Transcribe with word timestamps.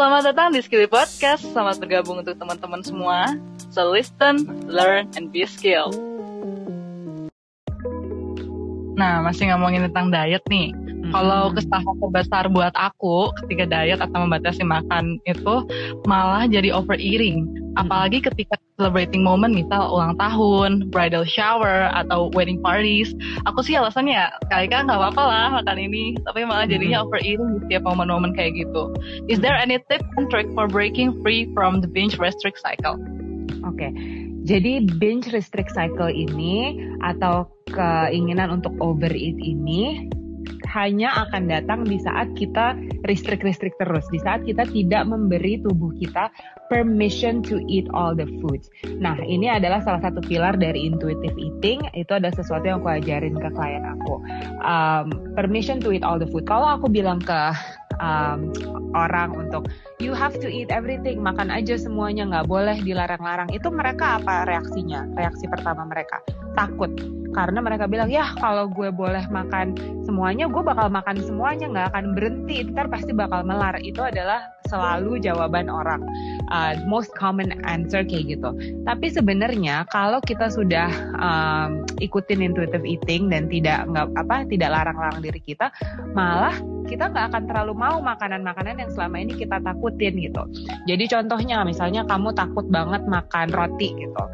Selamat 0.00 0.32
datang 0.32 0.48
di 0.48 0.64
Skilly 0.64 0.88
Podcast. 0.88 1.44
Selamat 1.52 1.76
bergabung 1.76 2.24
untuk 2.24 2.32
teman-teman 2.40 2.80
semua. 2.80 3.36
So 3.68 3.92
listen, 3.92 4.48
learn, 4.64 5.12
and 5.12 5.28
be 5.28 5.44
skilled. 5.44 5.92
Nah, 8.96 9.20
masih 9.20 9.52
ngomongin 9.52 9.92
tentang 9.92 10.08
diet 10.08 10.40
nih. 10.48 10.72
Hmm. 10.72 11.12
Kalau 11.12 11.52
kesalahan 11.52 11.96
terbesar 12.00 12.48
buat 12.48 12.72
aku 12.80 13.28
ketika 13.44 13.68
diet 13.68 14.00
atau 14.00 14.24
membatasi 14.24 14.64
makan 14.64 15.20
itu 15.28 15.68
malah 16.08 16.48
jadi 16.48 16.72
overeating. 16.72 17.44
Apalagi 17.76 18.24
ketika 18.24 18.56
celebrating 18.80 19.20
moment 19.20 19.52
misal 19.52 19.92
ulang 19.92 20.16
tahun, 20.16 20.88
bridal 20.88 21.28
shower, 21.28 21.92
atau 21.92 22.32
wedding 22.32 22.56
parties. 22.64 23.12
Aku 23.44 23.60
sih 23.60 23.76
alasannya 23.76 24.16
ya, 24.16 24.32
kali-kali 24.48 24.88
nggak 24.88 24.96
apa-apa 24.96 25.22
lah 25.28 25.46
makan 25.60 25.76
ini. 25.76 26.16
Tapi 26.24 26.48
malah 26.48 26.64
jadinya 26.64 27.04
overeating 27.04 27.60
di 27.60 27.68
setiap 27.68 27.84
momen-momen 27.84 28.32
kayak 28.32 28.56
gitu. 28.56 28.88
Is 29.28 29.44
there 29.44 29.60
any 29.60 29.76
tip 29.92 30.00
and 30.16 30.32
trick 30.32 30.48
for 30.56 30.64
breaking 30.64 31.20
free 31.20 31.44
from 31.52 31.84
the 31.84 31.88
binge 31.92 32.16
restrict 32.16 32.56
cycle? 32.64 32.96
Oke, 33.68 33.92
jadi 34.48 34.88
binge 34.96 35.28
restrict 35.36 35.76
cycle 35.76 36.08
ini 36.08 36.80
atau 37.04 37.44
keinginan 37.68 38.48
untuk 38.48 38.72
overeat 38.80 39.36
ini 39.36 40.08
hanya 40.68 41.12
akan 41.28 41.48
datang 41.48 41.86
di 41.86 41.96
saat 42.00 42.32
kita 42.36 42.76
restrict-restrict 43.08 43.80
terus, 43.80 44.04
di 44.12 44.20
saat 44.20 44.44
kita 44.44 44.68
tidak 44.68 45.08
memberi 45.08 45.60
tubuh 45.62 45.92
kita 45.96 46.28
permission 46.68 47.42
to 47.42 47.58
eat 47.66 47.88
all 47.90 48.14
the 48.14 48.28
foods. 48.38 48.70
Nah, 49.00 49.18
ini 49.24 49.50
adalah 49.50 49.82
salah 49.82 50.00
satu 50.04 50.22
pilar 50.22 50.54
dari 50.60 50.86
intuitive 50.86 51.34
eating. 51.36 51.82
Itu 51.96 52.16
ada 52.16 52.30
sesuatu 52.30 52.64
yang 52.68 52.84
aku 52.84 53.02
ajarin 53.02 53.34
ke 53.36 53.48
klien 53.52 53.82
aku. 53.82 54.22
Um, 54.62 55.34
permission 55.34 55.82
to 55.82 55.90
eat 55.90 56.06
all 56.06 56.20
the 56.20 56.28
food. 56.30 56.46
Kalau 56.46 56.78
aku 56.78 56.86
bilang 56.86 57.18
ke 57.18 57.40
um, 57.98 58.54
orang 58.94 59.34
untuk 59.34 59.68
you 59.98 60.14
have 60.14 60.34
to 60.38 60.46
eat 60.46 60.70
everything, 60.70 61.20
makan 61.20 61.50
aja 61.50 61.74
semuanya, 61.74 62.26
nggak 62.26 62.46
boleh 62.46 62.78
dilarang-larang. 62.82 63.50
Itu 63.50 63.68
mereka 63.70 64.22
apa 64.22 64.46
reaksinya? 64.46 65.10
Reaksi 65.18 65.50
pertama 65.50 65.86
mereka 65.86 66.22
takut 66.54 66.90
karena 67.30 67.62
mereka 67.62 67.86
bilang 67.86 68.10
ya 68.10 68.34
kalau 68.38 68.66
gue 68.66 68.90
boleh 68.90 69.22
makan 69.30 69.74
semuanya, 70.02 70.50
gue 70.50 70.62
bakal 70.62 70.90
makan 70.90 71.22
semuanya, 71.22 71.70
nggak 71.70 71.86
akan 71.94 72.04
berhenti. 72.18 72.66
Ntar 72.66 72.90
pasti 72.90 73.14
bakal 73.14 73.46
melar. 73.46 73.78
Itu 73.78 74.02
adalah 74.02 74.50
selalu 74.66 75.22
jawaban 75.22 75.70
orang. 75.70 76.02
Uh, 76.50 76.74
most 76.90 77.14
common 77.14 77.54
answer 77.62 78.02
kayak 78.02 78.34
gitu. 78.34 78.50
Tapi 78.82 79.06
sebenarnya 79.10 79.86
kalau 79.94 80.18
kita 80.22 80.50
sudah 80.50 80.90
um, 81.22 81.86
ikutin 82.02 82.42
intuitive 82.42 82.82
eating 82.82 83.30
dan 83.30 83.46
tidak 83.46 83.86
nggak 83.86 84.10
apa 84.18 84.46
tidak 84.50 84.74
larang-larang 84.74 85.22
diri 85.22 85.38
kita, 85.38 85.70
malah 86.14 86.54
kita 86.90 87.06
nggak 87.06 87.30
akan 87.30 87.42
terlalu 87.46 87.78
mau 87.78 88.02
makanan-makanan 88.02 88.82
yang 88.82 88.90
selama 88.90 89.22
ini 89.22 89.38
kita 89.38 89.62
takutin 89.62 90.18
gitu. 90.18 90.42
Jadi 90.90 91.06
contohnya 91.06 91.62
misalnya 91.62 92.02
kamu 92.02 92.34
takut 92.34 92.66
banget 92.66 93.06
makan 93.06 93.54
roti 93.54 93.94
gitu. 93.94 94.24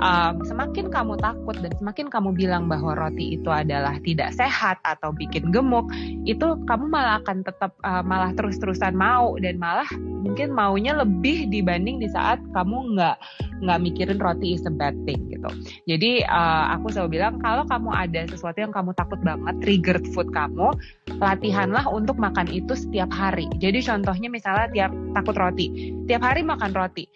Um, 0.00 0.40
semakin 0.48 0.88
kamu 0.88 1.20
takut 1.20 1.60
dan 1.60 1.76
semakin 1.76 2.08
kamu 2.08 2.32
bilang 2.32 2.72
bahwa 2.72 2.96
roti 2.96 3.36
itu 3.36 3.52
adalah 3.52 4.00
tidak 4.00 4.32
sehat 4.32 4.80
atau 4.88 5.12
bikin 5.12 5.52
gemuk, 5.52 5.84
itu 6.24 6.56
kamu 6.64 6.88
malah 6.88 7.20
akan 7.20 7.44
tetap 7.44 7.76
uh, 7.84 8.00
malah 8.00 8.32
terus-terusan 8.32 8.96
mau 8.96 9.36
dan 9.36 9.60
malah 9.60 9.88
mungkin 10.24 10.50
maunya 10.56 10.96
lebih 10.96 11.46
dibanding 11.52 12.00
di 12.02 12.08
saat 12.10 12.40
kamu 12.56 12.98
nggak 12.98 13.16
nggak 13.62 13.78
mikirin 13.82 14.18
roti 14.20 14.54
is 14.54 14.64
a 14.64 14.72
bad 14.72 14.94
thing 15.04 15.18
gitu. 15.28 15.50
Jadi 15.90 16.22
uh, 16.26 16.70
aku 16.78 16.94
selalu 16.94 17.18
bilang 17.18 17.42
kalau 17.42 17.66
kamu 17.66 17.90
ada 17.90 18.20
sesuatu 18.30 18.58
yang 18.62 18.70
kamu 18.70 18.94
takut 18.94 19.18
banget 19.26 19.54
triggered 19.62 20.06
food 20.14 20.30
kamu, 20.30 20.70
latihanlah 21.18 21.86
untuk 21.90 22.05
makan 22.14 22.46
itu 22.46 22.78
setiap 22.78 23.10
hari. 23.10 23.50
Jadi 23.58 23.82
contohnya 23.82 24.30
misalnya 24.30 24.70
tiap 24.70 24.92
takut 25.18 25.34
roti, 25.34 25.90
tiap 26.06 26.22
hari 26.22 26.46
makan 26.46 26.70
roti. 26.70 27.10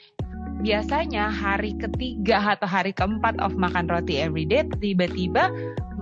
Biasanya 0.60 1.32
hari 1.32 1.72
ketiga 1.78 2.59
atau 2.59 2.69
hari 2.69 2.92
keempat 2.92 3.41
of 3.41 3.56
makan 3.56 3.88
roti 3.88 4.20
every 4.20 4.44
day, 4.44 4.66
tiba-tiba 4.82 5.48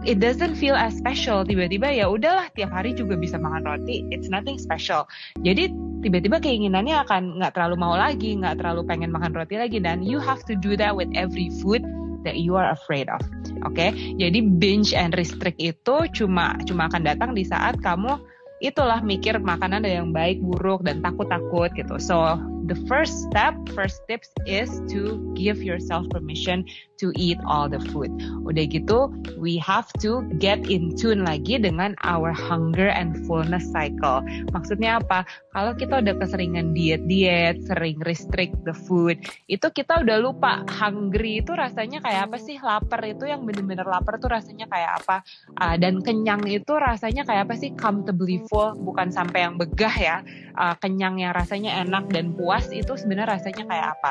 it 0.03 0.19
doesn't 0.19 0.59
feel 0.59 0.75
as 0.75 0.95
special. 0.99 1.47
Tiba-tiba 1.47 1.93
ya 1.95 2.11
udahlah 2.11 2.51
tiap 2.59 2.75
hari 2.75 2.95
juga 2.95 3.15
bisa 3.15 3.39
makan 3.39 3.62
roti. 3.62 4.03
It's 4.11 4.27
nothing 4.27 4.59
special. 4.59 5.07
Jadi 5.43 5.71
tiba-tiba 6.03 6.43
keinginannya 6.43 6.97
akan 7.07 7.39
nggak 7.39 7.55
terlalu 7.55 7.77
mau 7.79 7.95
lagi, 7.95 8.35
nggak 8.35 8.59
terlalu 8.59 8.83
pengen 8.89 9.15
makan 9.15 9.31
roti 9.37 9.61
lagi. 9.61 9.79
Dan 9.79 10.03
you 10.03 10.19
have 10.19 10.43
to 10.47 10.59
do 10.59 10.75
that 10.75 10.91
with 10.91 11.11
every 11.15 11.55
food 11.62 11.87
that 12.27 12.43
you 12.43 12.59
are 12.59 12.75
afraid 12.75 13.07
of. 13.07 13.23
Oke, 13.67 13.79
okay? 13.79 13.91
jadi 14.19 14.39
binge 14.59 14.95
and 14.95 15.15
restrict 15.19 15.59
itu 15.59 15.97
cuma 16.15 16.55
cuma 16.67 16.87
akan 16.87 17.03
datang 17.03 17.31
di 17.35 17.43
saat 17.43 17.79
kamu 17.83 18.19
itulah 18.59 18.99
mikir 19.03 19.39
makanan 19.39 19.87
ada 19.87 20.03
yang 20.03 20.11
baik 20.11 20.43
buruk 20.43 20.83
dan 20.83 20.99
takut-takut 21.03 21.71
gitu. 21.79 21.97
So 22.03 22.39
the 22.67 22.77
first 22.91 23.15
step, 23.31 23.55
first 23.73 24.03
tips 24.11 24.31
is 24.45 24.69
to 24.91 25.19
give 25.39 25.63
yourself 25.63 26.11
permission 26.11 26.67
to 26.99 27.15
eat 27.15 27.39
all 27.47 27.71
the 27.71 27.81
food. 27.91 28.11
Udah 28.45 28.67
gitu, 28.67 29.09
we 29.39 29.57
have 29.59 29.87
to 30.03 30.27
get 30.43 30.59
in 30.67 30.93
tune 30.99 31.23
lagi 31.23 31.57
dengan 31.57 31.95
our 32.03 32.35
hunger 32.35 32.91
and 32.91 33.15
fullness 33.25 33.65
cycle. 33.71 34.21
Maksudnya 34.51 34.99
apa? 35.01 35.23
Kalau 35.55 35.73
kita 35.75 36.03
udah 36.03 36.15
keseringan 36.19 36.75
diet-diet, 36.75 37.63
sering 37.67 37.99
restrict 38.05 38.55
the 38.67 38.75
food, 38.75 39.19
itu 39.47 39.67
kita 39.71 40.03
udah 40.03 40.19
lupa 40.23 40.63
hungry 40.69 41.41
itu 41.43 41.55
rasanya 41.55 42.03
kayak 42.03 42.31
apa 42.31 42.39
sih? 42.39 42.59
Lapar 42.59 43.03
itu 43.07 43.27
yang 43.27 43.47
bener-bener 43.47 43.87
lapar 43.87 44.19
tuh 44.19 44.31
rasanya 44.31 44.67
kayak 44.71 45.03
apa? 45.03 45.23
Uh, 45.59 45.75
dan 45.79 46.03
kenyang 46.03 46.43
itu 46.47 46.75
rasanya 46.75 47.23
kayak 47.27 47.51
apa 47.51 47.55
sih? 47.55 47.71
Comfortably 47.79 48.43
full, 48.51 48.75
bukan 48.83 49.11
sampai 49.11 49.47
yang 49.47 49.55
begah 49.59 49.95
ya. 49.95 50.17
Uh, 50.59 50.75
kenyang 50.83 51.23
yang 51.23 51.31
rasanya 51.35 51.87
enak 51.87 52.11
dan 52.11 52.35
puas 52.35 52.67
itu 52.75 52.99
sebenarnya 52.99 53.39
rasanya 53.39 53.65
kayak 53.71 53.89
apa? 53.99 54.11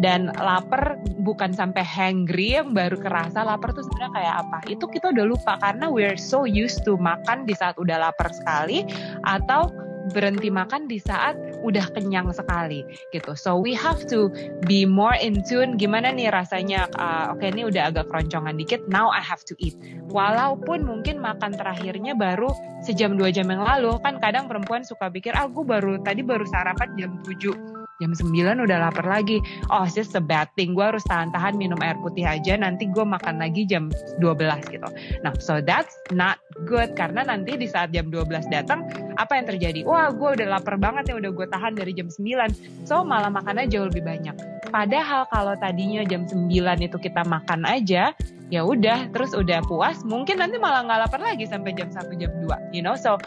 Dan 0.00 0.28
lapar 0.36 1.00
bukan 1.24 1.56
sampai 1.56 1.82
hungry 2.26 2.58
yang 2.58 2.74
baru 2.74 2.98
kerasa 2.98 3.46
lapar 3.46 3.70
tuh 3.70 3.86
sebenarnya 3.86 4.10
kayak 4.18 4.34
apa? 4.42 4.58
Itu 4.66 4.90
kita 4.90 5.14
udah 5.14 5.24
lupa 5.30 5.54
karena 5.62 5.86
we're 5.86 6.18
so 6.18 6.42
used 6.42 6.82
to 6.82 6.98
makan 6.98 7.46
di 7.46 7.54
saat 7.54 7.78
udah 7.78 8.02
lapar 8.02 8.34
sekali 8.34 8.82
atau 9.22 9.70
berhenti 10.10 10.50
makan 10.50 10.90
di 10.90 10.98
saat 10.98 11.38
udah 11.62 11.86
kenyang 11.94 12.34
sekali 12.34 12.82
gitu. 13.14 13.38
So 13.38 13.62
we 13.62 13.78
have 13.78 14.10
to 14.10 14.26
be 14.66 14.82
more 14.82 15.14
in 15.14 15.46
tune 15.46 15.78
gimana 15.78 16.10
nih 16.10 16.34
rasanya 16.34 16.90
uh, 16.98 17.30
oke 17.30 17.46
okay, 17.46 17.54
ini 17.54 17.70
udah 17.70 17.94
agak 17.94 18.10
keroncongan 18.10 18.58
dikit 18.58 18.82
now 18.90 19.06
I 19.06 19.22
have 19.22 19.46
to 19.46 19.54
eat. 19.62 19.78
Walaupun 20.10 20.82
mungkin 20.82 21.22
makan 21.22 21.54
terakhirnya 21.54 22.18
baru 22.18 22.50
sejam 22.82 23.14
dua 23.14 23.30
jam 23.30 23.46
yang 23.54 23.62
lalu 23.62 24.02
kan 24.02 24.18
kadang 24.18 24.50
perempuan 24.50 24.82
suka 24.82 25.06
pikir 25.14 25.30
ah 25.38 25.46
baru 25.46 26.02
tadi 26.02 26.26
baru 26.26 26.42
sarapan 26.50 26.90
jam 26.98 27.10
7 27.22 27.75
jam 28.00 28.12
9 28.12 28.32
udah 28.64 28.78
lapar 28.88 29.06
lagi. 29.08 29.40
Oh, 29.72 29.88
just 29.88 30.12
a 30.16 30.22
bad 30.22 30.52
thing. 30.54 30.76
Gue 30.76 30.92
harus 30.92 31.04
tahan-tahan 31.08 31.56
minum 31.56 31.80
air 31.80 31.96
putih 32.00 32.28
aja. 32.28 32.56
Nanti 32.56 32.88
gue 32.88 33.04
makan 33.04 33.40
lagi 33.40 33.64
jam 33.64 33.88
12 34.20 34.72
gitu. 34.72 34.88
Nah, 35.24 35.32
so 35.40 35.64
that's 35.64 35.96
not 36.12 36.36
good. 36.68 36.92
Karena 36.92 37.24
nanti 37.24 37.56
di 37.56 37.64
saat 37.64 37.92
jam 37.96 38.12
12 38.12 38.52
datang, 38.52 38.84
apa 39.16 39.40
yang 39.40 39.46
terjadi? 39.48 39.80
Wah, 39.88 40.12
gue 40.12 40.40
udah 40.40 40.46
lapar 40.60 40.76
banget 40.76 41.12
ya. 41.12 41.14
Udah 41.16 41.30
gue 41.32 41.46
tahan 41.48 41.72
dari 41.76 41.96
jam 41.96 42.12
9. 42.12 42.84
So, 42.84 43.00
malah 43.02 43.32
makannya 43.32 43.68
jauh 43.72 43.88
lebih 43.88 44.04
banyak. 44.04 44.36
Padahal 44.68 45.24
kalau 45.32 45.54
tadinya 45.56 46.04
jam 46.04 46.28
9 46.28 46.52
itu 46.84 46.96
kita 47.00 47.22
makan 47.24 47.64
aja, 47.64 48.12
ya 48.46 48.62
udah 48.62 49.10
terus 49.10 49.34
udah 49.34 49.58
puas 49.66 50.06
mungkin 50.06 50.38
nanti 50.38 50.54
malah 50.54 50.86
nggak 50.86 51.00
lapar 51.02 51.18
lagi 51.18 51.50
sampai 51.50 51.74
jam 51.74 51.90
1 51.90 52.14
jam 52.14 52.30
2 52.30 52.70
you 52.70 52.78
know 52.78 52.94
so 52.94 53.18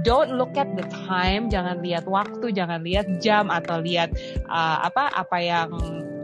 don't 0.00 0.40
look 0.40 0.56
at 0.56 0.72
the 0.72 0.86
time, 1.04 1.52
jangan 1.52 1.84
lihat 1.84 2.08
waktu, 2.08 2.56
jangan 2.56 2.80
lihat 2.80 3.20
jam 3.20 3.52
atau 3.52 3.84
lihat 3.84 4.16
uh, 4.48 4.88
apa 4.88 5.12
apa 5.12 5.36
yang 5.44 5.68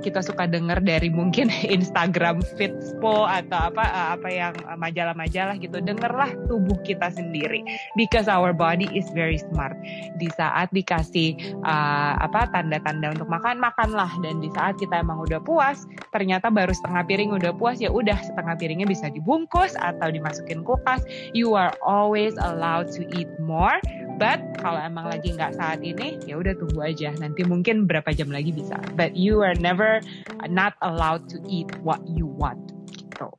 kita 0.00 0.22
suka 0.22 0.46
dengar 0.46 0.80
dari 0.80 1.10
mungkin 1.10 1.50
Instagram 1.76 2.40
Fitspo 2.56 3.26
atau 3.26 3.70
apa 3.72 3.84
uh, 3.84 4.08
apa 4.18 4.28
yang 4.30 4.54
majalah-majalah 4.78 5.58
gitu. 5.58 5.78
Dengarlah 5.82 6.30
tubuh 6.46 6.78
kita 6.86 7.10
sendiri 7.12 7.62
because 7.98 8.26
our 8.30 8.54
body 8.54 8.88
is 8.94 9.06
very 9.12 9.38
smart. 9.38 9.74
Di 10.16 10.28
saat 10.34 10.70
dikasih 10.70 11.58
uh, 11.62 12.14
apa 12.22 12.50
tanda-tanda 12.54 13.14
untuk 13.14 13.28
makan, 13.30 13.58
makanlah 13.58 14.10
dan 14.22 14.40
di 14.40 14.50
saat 14.54 14.78
kita 14.78 15.02
emang 15.02 15.22
udah 15.22 15.42
puas, 15.42 15.84
ternyata 16.14 16.48
baru 16.48 16.72
setengah 16.72 17.04
piring 17.06 17.30
udah 17.34 17.52
puas 17.54 17.78
ya 17.82 17.90
udah 17.92 18.16
setengah 18.22 18.54
piringnya 18.58 18.86
bisa 18.88 19.10
dibungkus 19.10 19.74
atau 19.78 20.08
dimasukin 20.10 20.62
kulkas. 20.62 21.02
You 21.34 21.54
are 21.54 21.74
always 21.82 22.34
allowed 22.40 22.90
to 22.98 23.06
eat 23.14 23.28
more, 23.42 23.78
but 24.18 24.42
kalau 24.58 24.82
emang 24.82 25.06
lagi 25.06 25.32
nggak 25.32 25.54
saat 25.54 25.80
ini 25.80 26.18
ya 26.26 26.36
udah 26.36 26.52
tunggu 26.58 26.82
aja. 26.82 27.14
Nanti 27.16 27.46
mungkin 27.46 27.86
berapa 27.86 28.10
jam 28.12 28.28
lagi 28.28 28.50
bisa. 28.50 28.76
But 28.98 29.14
you 29.14 29.40
are 29.40 29.54
never 29.56 30.02
not 30.50 30.74
allowed 30.82 31.30
to 31.30 31.38
eat 31.46 31.70
what 31.86 32.02
you 32.04 32.26
want 32.26 32.58
gitu. 32.92 33.30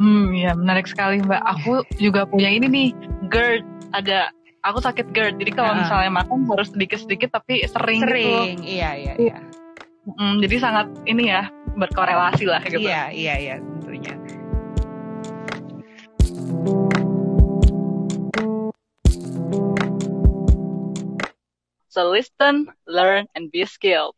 Hmm, 0.00 0.32
ya 0.36 0.52
menarik 0.52 0.86
sekali 0.86 1.24
Mbak. 1.24 1.42
Aku 1.58 1.84
juga 2.00 2.24
punya 2.28 2.48
ini 2.52 2.68
nih, 2.68 2.88
GERD. 3.32 3.64
Ada 3.96 4.30
aku 4.62 4.78
sakit 4.84 5.12
GERD. 5.16 5.40
Jadi 5.40 5.50
kalau 5.56 5.72
uh. 5.72 5.78
misalnya 5.80 6.12
makan 6.12 6.44
harus 6.48 6.68
sedikit-sedikit 6.72 7.34
tapi 7.34 7.64
sering, 7.66 8.00
sering 8.04 8.22
gitu. 8.22 8.36
Sering, 8.36 8.58
iya 8.64 8.90
iya 8.96 9.14
iya. 9.16 9.36
Hmm, 10.16 10.40
jadi 10.40 10.56
sangat 10.60 10.86
ini 11.04 11.28
ya 11.28 11.48
berkorelasi 11.76 12.44
lah 12.48 12.60
gitu. 12.64 12.80
Iya 12.80 13.12
iya 13.12 13.34
iya 13.36 13.56
So 22.00 22.08
listen, 22.08 22.72
learn, 22.86 23.26
and 23.34 23.50
be 23.52 23.66
skilled. 23.66 24.14